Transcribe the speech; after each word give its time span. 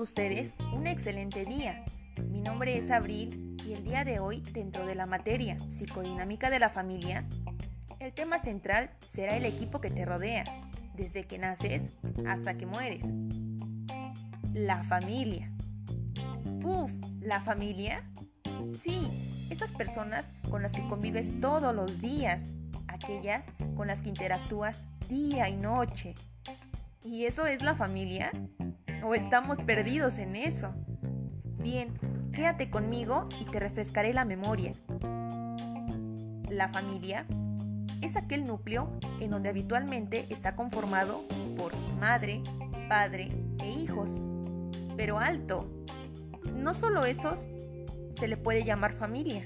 ustedes 0.00 0.56
un 0.72 0.86
excelente 0.86 1.44
día. 1.44 1.84
Mi 2.30 2.40
nombre 2.40 2.76
es 2.76 2.90
Abril 2.90 3.56
y 3.66 3.74
el 3.74 3.84
día 3.84 4.04
de 4.04 4.18
hoy, 4.18 4.40
dentro 4.52 4.86
de 4.86 4.94
la 4.94 5.06
materia 5.06 5.58
psicodinámica 5.76 6.50
de 6.50 6.58
la 6.58 6.70
familia, 6.70 7.24
el 7.98 8.12
tema 8.12 8.38
central 8.38 8.90
será 9.08 9.36
el 9.36 9.44
equipo 9.44 9.80
que 9.80 9.90
te 9.90 10.04
rodea, 10.04 10.44
desde 10.94 11.24
que 11.24 11.38
naces 11.38 11.82
hasta 12.26 12.54
que 12.54 12.66
mueres. 12.66 13.04
La 14.54 14.82
familia. 14.84 15.50
Uf, 16.64 16.90
¿la 17.20 17.40
familia? 17.40 18.02
Sí, 18.78 19.08
esas 19.50 19.72
personas 19.72 20.32
con 20.48 20.62
las 20.62 20.72
que 20.72 20.86
convives 20.88 21.40
todos 21.40 21.74
los 21.74 22.00
días, 22.00 22.42
aquellas 22.88 23.46
con 23.76 23.88
las 23.88 24.02
que 24.02 24.08
interactúas 24.08 24.84
día 25.08 25.48
y 25.48 25.56
noche. 25.56 26.14
¿Y 27.02 27.26
eso 27.26 27.46
es 27.46 27.62
la 27.62 27.74
familia? 27.74 28.30
¿O 29.02 29.14
estamos 29.14 29.58
perdidos 29.58 30.18
en 30.18 30.36
eso? 30.36 30.74
Bien, 31.58 31.94
quédate 32.32 32.68
conmigo 32.68 33.28
y 33.40 33.44
te 33.46 33.58
refrescaré 33.58 34.12
la 34.12 34.24
memoria. 34.24 34.72
La 36.48 36.68
familia 36.68 37.26
es 38.02 38.16
aquel 38.16 38.46
núcleo 38.46 38.90
en 39.20 39.30
donde 39.30 39.48
habitualmente 39.48 40.26
está 40.28 40.54
conformado 40.54 41.24
por 41.56 41.74
madre, 41.98 42.42
padre 42.88 43.30
e 43.60 43.70
hijos. 43.70 44.20
Pero 44.96 45.18
alto, 45.18 45.66
no 46.54 46.74
solo 46.74 47.04
esos 47.06 47.48
se 48.18 48.28
le 48.28 48.36
puede 48.36 48.64
llamar 48.64 48.92
familia, 48.92 49.44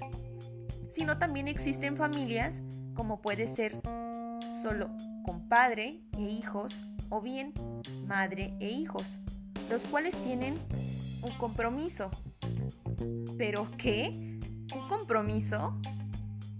sino 0.90 1.18
también 1.18 1.46
existen 1.46 1.96
familias 1.96 2.60
como 2.94 3.20
puede 3.20 3.46
ser 3.46 3.80
solo 4.62 4.90
con 5.24 5.48
padre 5.48 6.00
e 6.18 6.22
hijos 6.22 6.82
o 7.08 7.20
bien 7.20 7.52
madre 8.06 8.56
e 8.60 8.70
hijos, 8.70 9.18
los 9.68 9.84
cuales 9.86 10.16
tienen 10.22 10.54
un 11.22 11.32
compromiso. 11.38 12.10
¿Pero 13.38 13.68
qué? 13.76 14.38
¿Un 14.74 14.88
compromiso? 14.88 15.80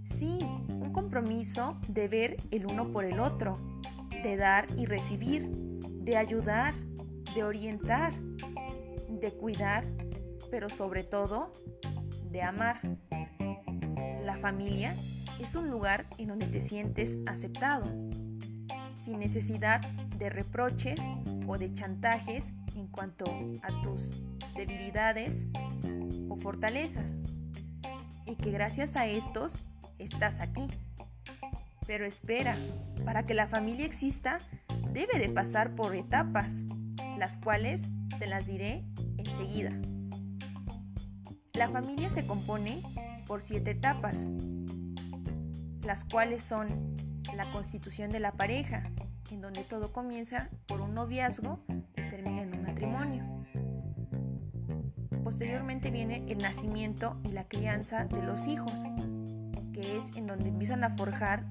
Sí, 0.05 0.39
un 0.69 0.91
compromiso 0.91 1.77
de 1.87 2.07
ver 2.07 2.37
el 2.51 2.65
uno 2.65 2.91
por 2.91 3.05
el 3.05 3.19
otro, 3.19 3.57
de 4.23 4.37
dar 4.37 4.67
y 4.77 4.85
recibir, 4.85 5.47
de 5.49 6.17
ayudar, 6.17 6.73
de 7.35 7.43
orientar, 7.43 8.13
de 9.09 9.31
cuidar, 9.31 9.83
pero 10.49 10.69
sobre 10.69 11.03
todo 11.03 11.51
de 12.31 12.41
amar. 12.41 12.79
La 14.23 14.37
familia 14.37 14.95
es 15.39 15.55
un 15.55 15.69
lugar 15.69 16.07
en 16.17 16.29
donde 16.29 16.47
te 16.47 16.61
sientes 16.61 17.17
aceptado, 17.25 17.85
sin 19.03 19.19
necesidad 19.19 19.81
de 20.17 20.29
reproches 20.29 20.99
o 21.47 21.57
de 21.57 21.73
chantajes 21.73 22.53
en 22.75 22.87
cuanto 22.87 23.25
a 23.63 23.81
tus 23.81 24.11
debilidades 24.55 25.47
o 26.29 26.35
fortalezas, 26.37 27.15
y 28.25 28.35
que 28.35 28.51
gracias 28.51 28.95
a 28.95 29.05
estos 29.05 29.53
estás 29.97 30.39
aquí. 30.39 30.67
Pero 31.87 32.05
espera, 32.05 32.57
para 33.03 33.23
que 33.23 33.33
la 33.33 33.47
familia 33.47 33.85
exista, 33.85 34.39
debe 34.91 35.19
de 35.19 35.29
pasar 35.29 35.75
por 35.75 35.95
etapas, 35.95 36.61
las 37.17 37.37
cuales 37.37 37.83
te 38.19 38.27
las 38.27 38.47
diré 38.47 38.83
enseguida. 39.17 39.71
La 41.53 41.69
familia 41.69 42.09
se 42.09 42.25
compone 42.25 42.81
por 43.27 43.41
siete 43.41 43.71
etapas, 43.71 44.27
las 45.83 46.03
cuales 46.05 46.43
son 46.43 46.95
la 47.35 47.51
constitución 47.51 48.11
de 48.11 48.19
la 48.19 48.31
pareja, 48.31 48.89
en 49.31 49.41
donde 49.41 49.63
todo 49.63 49.91
comienza 49.91 50.49
por 50.67 50.81
un 50.81 50.93
noviazgo 50.93 51.59
Posteriormente 55.23 55.89
viene 55.89 56.23
el 56.27 56.37
nacimiento 56.37 57.17
y 57.23 57.29
la 57.29 57.47
crianza 57.47 58.05
de 58.05 58.21
los 58.21 58.47
hijos, 58.47 58.79
que 59.73 59.97
es 59.97 60.15
en 60.15 60.27
donde 60.27 60.49
empiezan 60.49 60.83
a 60.83 60.95
forjar 60.95 61.45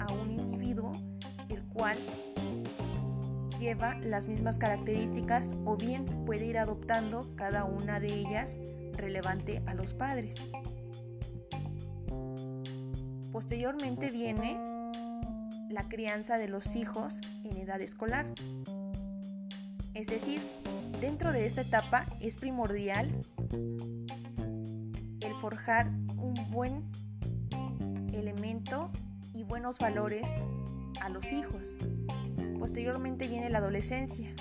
a 0.00 0.12
un 0.12 0.32
individuo 0.32 0.92
el 1.48 1.62
cual 1.62 1.96
lleva 3.58 3.94
las 4.00 4.26
mismas 4.26 4.58
características 4.58 5.50
o 5.64 5.76
bien 5.76 6.04
puede 6.26 6.46
ir 6.46 6.58
adoptando 6.58 7.34
cada 7.36 7.64
una 7.64 8.00
de 8.00 8.12
ellas 8.12 8.58
relevante 8.96 9.62
a 9.66 9.74
los 9.74 9.94
padres. 9.94 10.42
Posteriormente 13.30 14.10
viene 14.10 14.58
la 15.70 15.84
crianza 15.88 16.38
de 16.38 16.48
los 16.48 16.74
hijos 16.76 17.20
en 17.44 17.56
edad 17.56 17.80
escolar. 17.80 18.26
Es 19.94 20.08
decir, 20.08 20.40
dentro 21.00 21.32
de 21.32 21.46
esta 21.46 21.62
etapa 21.62 22.06
es 22.20 22.36
primordial 22.36 23.10
el 25.20 25.34
forjar 25.40 25.90
un 26.16 26.34
buen 26.50 26.90
elemento 28.12 28.90
y 29.34 29.42
buenos 29.44 29.78
valores 29.78 30.30
a 31.00 31.08
los 31.08 31.32
hijos. 31.32 31.66
Posteriormente 32.58 33.26
viene 33.26 33.50
la 33.50 33.58
adolescencia. 33.58 34.32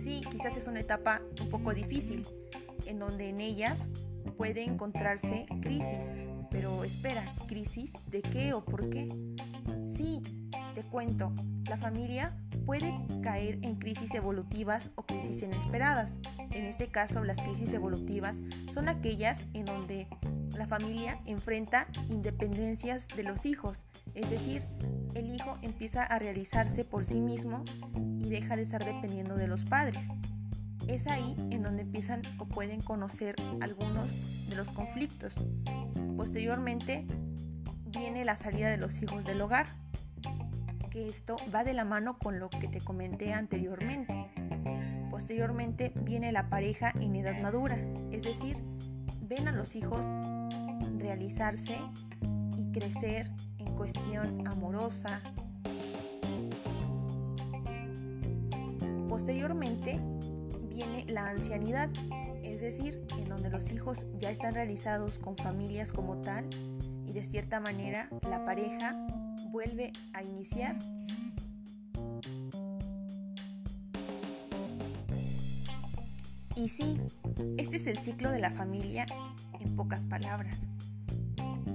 Sí, 0.00 0.20
quizás 0.30 0.56
es 0.56 0.66
una 0.68 0.80
etapa 0.80 1.22
un 1.40 1.48
poco 1.48 1.72
difícil, 1.74 2.26
en 2.86 2.98
donde 2.98 3.30
en 3.30 3.40
ellas 3.40 3.88
puede 4.36 4.62
encontrarse 4.62 5.46
crisis. 5.60 6.14
Pero 6.50 6.84
espera, 6.84 7.32
¿crisis 7.48 7.92
de 8.10 8.22
qué 8.22 8.52
o 8.52 8.64
por 8.64 8.88
qué? 8.88 9.08
Sí, 9.96 10.22
te 10.74 10.82
cuento, 10.82 11.32
la 11.68 11.76
familia 11.76 12.36
puede 12.64 12.94
caer 13.22 13.58
en 13.62 13.76
crisis 13.76 14.14
evolutivas 14.14 14.90
o 14.94 15.02
crisis 15.04 15.42
inesperadas. 15.42 16.14
En 16.50 16.64
este 16.64 16.88
caso, 16.88 17.24
las 17.24 17.40
crisis 17.40 17.72
evolutivas 17.72 18.36
son 18.72 18.88
aquellas 18.88 19.44
en 19.52 19.66
donde 19.66 20.08
la 20.56 20.66
familia 20.66 21.20
enfrenta 21.26 21.86
independencias 22.08 23.08
de 23.08 23.24
los 23.24 23.44
hijos, 23.44 23.82
es 24.14 24.30
decir, 24.30 24.62
el 25.14 25.34
hijo 25.34 25.58
empieza 25.62 26.04
a 26.04 26.18
realizarse 26.18 26.84
por 26.84 27.04
sí 27.04 27.20
mismo 27.20 27.64
y 28.18 28.28
deja 28.28 28.56
de 28.56 28.62
estar 28.62 28.84
dependiendo 28.84 29.36
de 29.36 29.48
los 29.48 29.64
padres. 29.64 30.04
Es 30.86 31.06
ahí 31.06 31.34
en 31.50 31.62
donde 31.62 31.82
empiezan 31.82 32.22
o 32.38 32.46
pueden 32.46 32.82
conocer 32.82 33.36
algunos 33.60 34.16
de 34.48 34.56
los 34.56 34.70
conflictos. 34.70 35.34
Posteriormente 36.16 37.06
viene 37.86 38.24
la 38.24 38.36
salida 38.36 38.68
de 38.68 38.76
los 38.76 39.02
hijos 39.02 39.24
del 39.24 39.40
hogar, 39.40 39.66
que 40.94 41.08
esto 41.08 41.34
va 41.52 41.64
de 41.64 41.74
la 41.74 41.84
mano 41.84 42.18
con 42.20 42.38
lo 42.38 42.48
que 42.48 42.68
te 42.68 42.80
comenté 42.80 43.32
anteriormente. 43.32 44.30
Posteriormente 45.10 45.92
viene 45.92 46.30
la 46.30 46.48
pareja 46.48 46.92
en 47.00 47.16
edad 47.16 47.36
madura, 47.42 47.76
es 48.12 48.22
decir, 48.22 48.56
ven 49.22 49.48
a 49.48 49.52
los 49.52 49.74
hijos 49.74 50.06
realizarse 50.96 51.76
y 52.56 52.70
crecer 52.70 53.28
en 53.58 53.74
cuestión 53.74 54.46
amorosa. 54.46 55.20
Posteriormente 59.08 59.98
viene 60.68 61.06
la 61.08 61.28
ancianidad, 61.28 61.90
es 62.44 62.60
decir, 62.60 63.04
en 63.18 63.28
donde 63.28 63.50
los 63.50 63.72
hijos 63.72 64.06
ya 64.20 64.30
están 64.30 64.54
realizados 64.54 65.18
con 65.18 65.36
familias 65.36 65.92
como 65.92 66.18
tal 66.18 66.48
y 67.04 67.12
de 67.12 67.24
cierta 67.24 67.58
manera 67.58 68.08
la 68.22 68.44
pareja 68.44 68.96
vuelve 69.54 69.92
a 70.12 70.24
iniciar. 70.24 70.74
Y 76.56 76.68
sí, 76.68 77.00
este 77.56 77.76
es 77.76 77.86
el 77.86 77.98
ciclo 77.98 78.32
de 78.32 78.40
la 78.40 78.50
familia 78.50 79.06
en 79.60 79.76
pocas 79.76 80.04
palabras. 80.06 80.58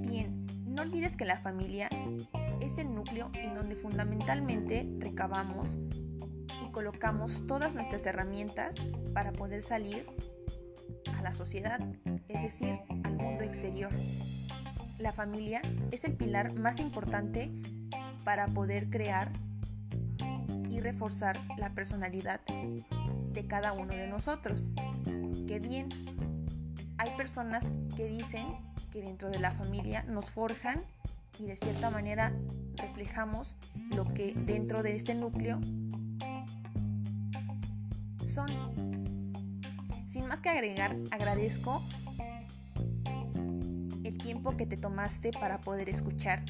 Bien, 0.02 0.46
no 0.66 0.82
olvides 0.82 1.16
que 1.16 1.24
la 1.24 1.38
familia 1.38 1.88
es 2.60 2.78
el 2.78 2.94
núcleo 2.94 3.32
en 3.34 3.56
donde 3.56 3.78
fundamentalmente 3.78 4.86
recabamos 5.00 5.78
y 6.62 6.72
colocamos 6.74 7.48
todas 7.48 7.74
nuestras 7.74 8.06
herramientas 8.06 8.76
para 9.14 9.32
poder 9.32 9.64
salir 9.64 10.06
a 11.18 11.22
la 11.22 11.32
sociedad, 11.32 11.80
es 12.28 12.42
decir, 12.42 12.78
al 12.90 13.16
mundo 13.16 13.46
exterior 13.46 13.92
la 15.00 15.14
familia 15.14 15.62
es 15.92 16.04
el 16.04 16.14
pilar 16.14 16.54
más 16.54 16.80
importante 16.80 17.50
para 18.24 18.48
poder 18.48 18.90
crear 18.90 19.32
y 20.70 20.80
reforzar 20.82 21.38
la 21.58 21.70
personalidad 21.70 22.42
de 23.32 23.48
cada 23.48 23.74
uno 23.74 23.94
de 23.94 24.08
nosotros. 24.08 24.72
Que 25.48 25.60
bien, 25.60 25.88
hay 26.98 27.12
personas 27.16 27.72
que 27.96 28.06
dicen 28.08 28.46
que 28.92 29.02
dentro 29.02 29.30
de 29.30 29.40
la 29.40 29.52
familia 29.52 30.04
nos 30.04 30.30
forjan 30.30 30.84
y 31.40 31.46
de 31.46 31.56
cierta 31.56 31.90
manera 31.90 32.34
reflejamos 32.76 33.56
lo 33.96 34.06
que 34.14 34.34
dentro 34.34 34.84
de 34.84 34.96
este 34.96 35.16
núcleo 35.16 35.60
son. 38.26 38.48
Sin 40.08 40.28
más 40.28 40.42
que 40.42 40.50
agregar, 40.50 40.98
agradezco 41.12 41.82
tiempo 44.12 44.56
que 44.58 44.66
te 44.66 44.78
tomaste 44.78 45.32
para 45.32 45.60
poder 45.62 45.90
escuchar. 45.90 46.44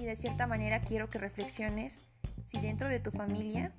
Y 0.00 0.04
de 0.04 0.16
cierta 0.16 0.46
manera 0.46 0.80
quiero 0.80 1.08
que 1.08 1.18
reflexiones 1.18 2.06
si 2.46 2.60
dentro 2.60 2.88
de 2.88 3.00
tu 3.00 3.10
familia, 3.10 3.72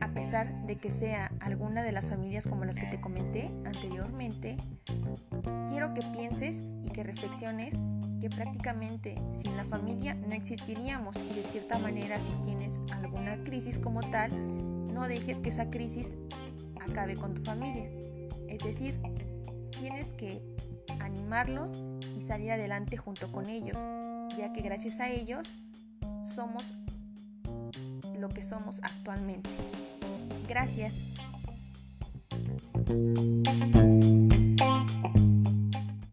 a 0.00 0.08
pesar 0.08 0.66
de 0.66 0.76
que 0.76 0.90
sea 0.90 1.30
alguna 1.40 1.82
de 1.82 1.92
las 1.92 2.06
familias 2.06 2.46
como 2.46 2.64
las 2.64 2.76
que 2.76 2.86
te 2.86 3.00
comenté 3.00 3.50
anteriormente, 3.64 4.56
quiero 5.68 5.92
que 5.92 6.02
pienses 6.12 6.62
y 6.82 6.90
que 6.90 7.02
reflexiones 7.02 7.74
que 8.20 8.30
prácticamente 8.30 9.16
sin 9.32 9.56
la 9.56 9.64
familia 9.64 10.14
no 10.14 10.34
existiríamos 10.34 11.16
y 11.16 11.34
de 11.34 11.42
cierta 11.44 11.78
manera 11.78 12.18
si 12.18 12.32
tienes 12.44 12.80
alguna 12.92 13.42
crisis 13.44 13.78
como 13.78 14.00
tal, 14.00 14.30
no 14.92 15.08
dejes 15.08 15.40
que 15.40 15.50
esa 15.50 15.70
crisis 15.70 16.16
acabe 16.80 17.14
con 17.14 17.34
tu 17.34 17.42
familia. 17.42 17.90
Es 18.48 18.60
decir, 18.60 19.00
tienes 19.78 20.12
que 20.12 20.42
animarlos 21.00 21.72
y 22.16 22.20
salir 22.22 22.52
adelante 22.52 22.96
junto 22.96 23.30
con 23.32 23.46
ellos, 23.48 23.78
ya 24.36 24.52
que 24.52 24.60
gracias 24.62 25.00
a 25.00 25.08
ellos 25.10 25.56
somos 26.24 26.74
lo 28.18 28.28
que 28.28 28.42
somos 28.42 28.80
actualmente. 28.82 29.50
Gracias. 30.48 30.94